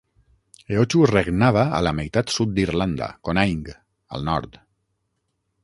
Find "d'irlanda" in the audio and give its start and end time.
2.57-3.11